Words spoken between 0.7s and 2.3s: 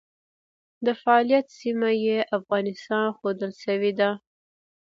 د فعالیت سیمه یې